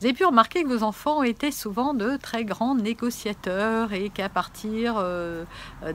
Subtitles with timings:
[0.00, 4.28] Vous avez pu remarquer que vos enfants étaient souvent de très grands négociateurs et qu'à
[4.28, 5.44] partir euh,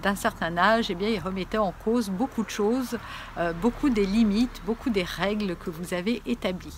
[0.01, 2.97] d'un certain âge, eh bien, ils remettaient en cause beaucoup de choses,
[3.37, 6.75] euh, beaucoup des limites, beaucoup des règles que vous avez établies.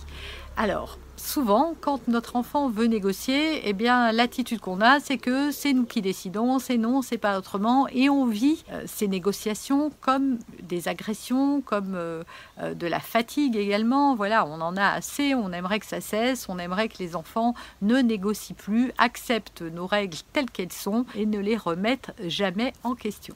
[0.58, 5.74] Alors, souvent, quand notre enfant veut négocier, eh bien, l'attitude qu'on a, c'est que c'est
[5.74, 10.38] nous qui décidons, c'est non, c'est pas autrement, et on vit euh, ces négociations comme
[10.62, 12.24] des agressions, comme euh,
[12.62, 14.14] euh, de la fatigue également.
[14.14, 17.54] Voilà, on en a assez, on aimerait que ça cesse, on aimerait que les enfants
[17.82, 22.94] ne négocient plus, acceptent nos règles telles qu'elles sont et ne les remettent jamais en
[22.94, 23.34] question.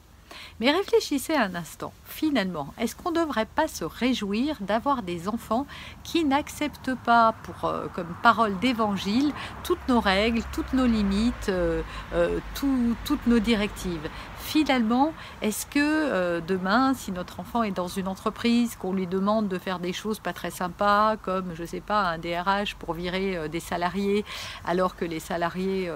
[0.59, 5.65] Mais réfléchissez un instant, finalement, est-ce qu'on ne devrait pas se réjouir d'avoir des enfants
[6.03, 11.81] qui n'acceptent pas euh, comme parole d'évangile toutes nos règles, toutes nos limites, euh,
[12.13, 14.07] euh, toutes nos directives?
[14.37, 19.57] Finalement, est-ce que demain, si notre enfant est dans une entreprise, qu'on lui demande de
[19.59, 23.47] faire des choses pas très sympas, comme, je ne sais pas, un DRH pour virer
[23.49, 24.25] des salariés,
[24.65, 25.91] alors que les salariés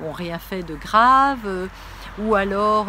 [0.00, 1.68] n'ont rien fait de grave,
[2.18, 2.86] ou alors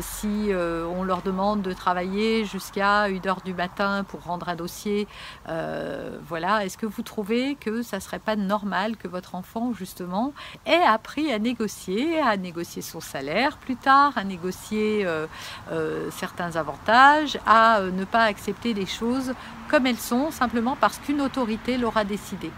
[0.00, 5.06] si on leur demande de travailler jusqu'à 1 heure du matin pour rendre un dossier,
[5.46, 10.32] voilà, est-ce que vous trouvez que ça serait pas normal que votre enfant, justement,
[10.66, 15.26] ait appris à négocier, à négocier son salaire plus tard, à négocier euh,
[15.72, 19.34] euh, certains avantages, à euh, ne pas accepter les choses
[19.68, 22.50] comme elles sont, simplement parce qu'une autorité l'aura décidé?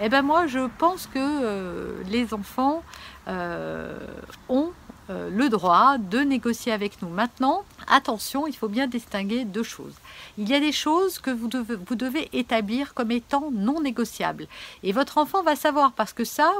[0.00, 2.82] Eh bien moi, je pense que les enfants
[4.48, 4.70] ont
[5.08, 7.08] le droit de négocier avec nous.
[7.08, 9.94] Maintenant, attention, il faut bien distinguer deux choses.
[10.38, 14.46] Il y a des choses que vous devez, vous devez établir comme étant non négociables.
[14.82, 16.52] Et votre enfant va savoir, parce que ça,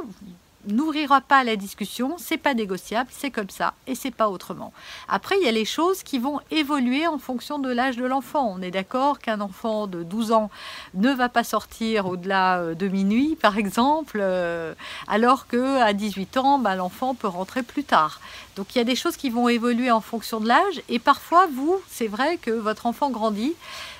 [0.67, 4.73] n'ouvrira pas la discussion, c'est pas négociable, c'est comme ça et c'est pas autrement.
[5.07, 8.53] Après, il y a les choses qui vont évoluer en fonction de l'âge de l'enfant.
[8.57, 10.49] On est d'accord qu'un enfant de 12 ans
[10.93, 14.73] ne va pas sortir au-delà euh, de minuit, par exemple, euh,
[15.07, 18.19] alors que à 18 ans, bah, l'enfant peut rentrer plus tard.
[18.55, 21.47] Donc il y a des choses qui vont évoluer en fonction de l'âge et parfois
[21.47, 23.55] vous, c'est vrai que votre enfant grandit.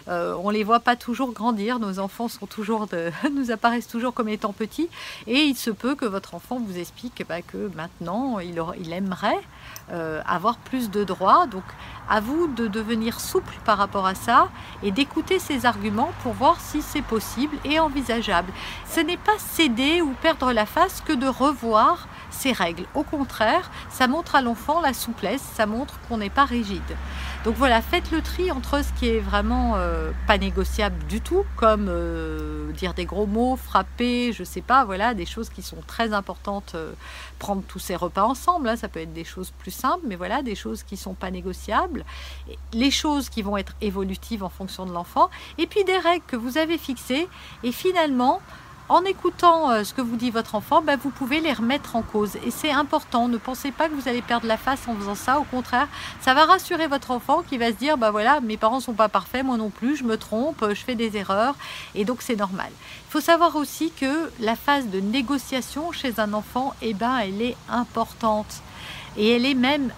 [0.09, 1.80] Euh, on les voit pas toujours grandir.
[1.80, 2.88] Nos enfants sont toujours
[3.31, 4.90] nous apparaissent toujours comme étant petits.
[5.28, 9.39] Et il se peut que votre enfant vous explique bah, que maintenant, il, aimerait
[9.91, 11.47] euh, avoir plus de droits.
[11.47, 11.63] Donc,
[12.09, 14.49] à vous de devenir souple par rapport à ça
[14.81, 18.51] et d'écouter ses arguments pour voir si c'est possible et envisageable.
[18.87, 22.85] Ce n'est pas céder ou perdre la face que de revoir ses règles.
[22.95, 26.81] Au contraire, ça montre à l'enfant la souplesse, ça montre qu'on n'est pas rigide.
[27.43, 31.43] Donc voilà, faites le tri entre ce qui est vraiment euh, pas négociable du tout,
[31.57, 35.81] comme euh, dire des gros mots, frapper, je sais pas, voilà, des choses qui sont
[35.85, 36.71] très importantes.
[36.75, 36.93] Euh,
[37.39, 40.41] prendre tous ces repas ensemble, hein, ça peut être des choses plus simples, mais voilà,
[40.41, 42.05] des choses qui sont pas négociables,
[42.71, 46.37] les choses qui vont être évolutives en fonction de l'enfant, et puis des règles que
[46.37, 47.27] vous avez fixées,
[47.63, 48.39] et finalement
[48.89, 52.01] en écoutant euh, ce que vous dit votre enfant, ben, vous pouvez les remettre en
[52.01, 52.35] cause.
[52.45, 53.27] Et c'est important.
[53.27, 55.39] Ne pensez pas que vous allez perdre la face en faisant ça.
[55.39, 55.88] Au contraire,
[56.21, 59.09] ça va rassurer votre enfant qui va se dire, bah voilà, mes parents sont pas
[59.09, 61.55] parfaits, moi non plus, je me trompe, je fais des erreurs,
[61.95, 62.69] et donc c'est normal.
[62.71, 67.41] Il faut savoir aussi que la phase de négociation chez un enfant, eh ben, elle
[67.41, 68.61] est importante.
[69.15, 69.91] Et elle est même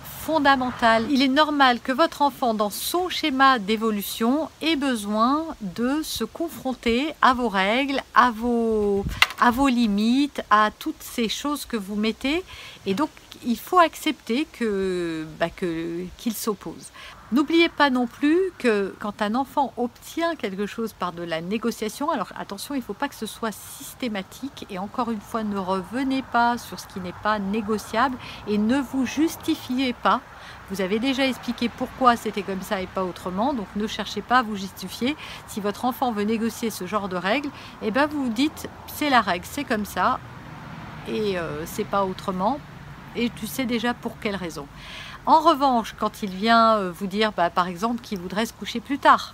[1.09, 7.13] Il est normal que votre enfant, dans son schéma d'évolution, ait besoin de se confronter
[7.21, 9.05] à vos règles, à vos,
[9.39, 12.43] à vos limites, à toutes ces choses que vous mettez.
[12.87, 13.09] Et donc,
[13.45, 16.91] il faut accepter que, bah, qu'il s'oppose.
[17.31, 22.11] N'oubliez pas non plus que quand un enfant obtient quelque chose par de la négociation,
[22.11, 25.57] alors attention, il ne faut pas que ce soit systématique et encore une fois, ne
[25.57, 28.15] revenez pas sur ce qui n'est pas négociable
[28.47, 30.21] et ne vous justifiez pas.
[30.69, 34.39] Vous avez déjà expliqué pourquoi c'était comme ça et pas autrement, donc ne cherchez pas
[34.39, 35.15] à vous justifier.
[35.47, 37.49] Si votre enfant veut négocier ce genre de règles,
[37.81, 40.19] eh ben vous vous dites c'est la règle, c'est comme ça
[41.07, 42.59] et euh, c'est pas autrement.
[43.15, 44.67] Et tu sais déjà pour quelle raison.
[45.27, 48.79] En revanche, quand il vient euh, vous dire, bah, par exemple, qu'il voudrait se coucher
[48.79, 49.33] plus tard,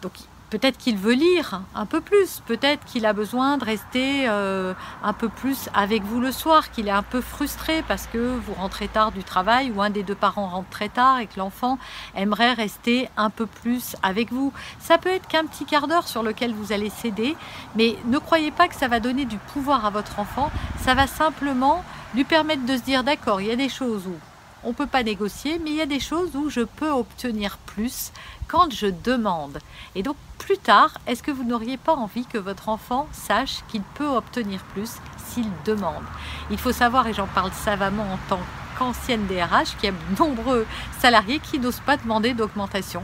[0.00, 0.12] donc
[0.48, 4.72] peut-être qu'il veut lire un peu plus, peut-être qu'il a besoin de rester euh,
[5.02, 8.54] un peu plus avec vous le soir, qu'il est un peu frustré parce que vous
[8.54, 11.78] rentrez tard du travail ou un des deux parents rentre très tard et que l'enfant
[12.14, 14.50] aimerait rester un peu plus avec vous.
[14.78, 17.36] Ça peut être qu'un petit quart d'heure sur lequel vous allez céder,
[17.76, 20.50] mais ne croyez pas que ça va donner du pouvoir à votre enfant,
[20.80, 24.31] ça va simplement lui permettre de se dire d'accord, il y a des choses où
[24.64, 27.58] on ne peut pas négocier, mais il y a des choses où je peux obtenir
[27.58, 28.12] plus
[28.48, 29.58] quand je demande.
[29.94, 33.82] Et donc plus tard, est-ce que vous n'auriez pas envie que votre enfant sache qu'il
[33.82, 36.04] peut obtenir plus s'il demande?
[36.50, 38.40] Il faut savoir, et j'en parle savamment en tant
[38.78, 40.66] qu'ancienne DRH, qu'il y a de nombreux
[40.98, 43.02] salariés qui n'osent pas demander d'augmentation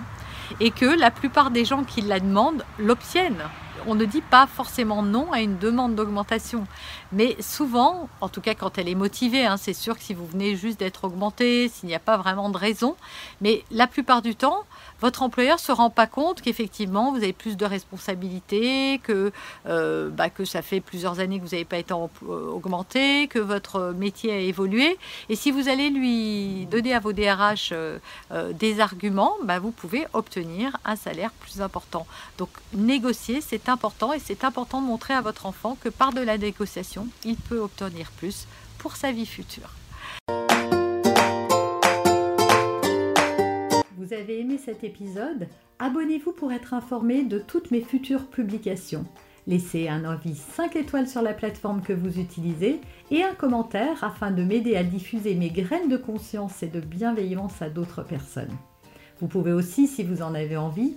[0.61, 3.43] et que la plupart des gens qui la demandent l'obtiennent
[3.87, 6.67] on ne dit pas forcément non à une demande d'augmentation.
[7.13, 10.27] Mais souvent, en tout cas quand elle est motivée, hein, c'est sûr que si vous
[10.27, 12.97] venez juste d'être augmenté, s'il n'y a pas vraiment de raison,
[13.41, 14.65] mais la plupart du temps,
[15.01, 19.33] votre employeur se rend pas compte qu'effectivement vous avez plus de responsabilités, que,
[19.67, 23.39] euh, bah, que ça fait plusieurs années que vous n'avez pas été euh, augmenté, que
[23.39, 24.99] votre métier a évolué.
[25.29, 27.99] Et si vous allez lui donner à vos DRH euh,
[28.53, 32.07] des arguments, bah, vous pouvez obtenir un salaire plus important.
[32.37, 36.21] Donc négocier, c'est important et c'est important de montrer à votre enfant que par de
[36.21, 38.47] la négociation, il peut obtenir plus
[38.79, 39.71] pour sa vie future.
[43.97, 45.49] Vous avez aimé cet épisode?
[45.79, 49.05] Abonnez-vous pour être informé de toutes mes futures publications.
[49.47, 52.81] Laissez un avis 5 étoiles sur la plateforme que vous utilisez
[53.11, 57.63] et un commentaire afin de m'aider à diffuser mes graines de conscience et de bienveillance
[57.63, 58.55] à d'autres personnes.
[59.21, 60.97] Vous pouvez aussi, si vous en avez envie,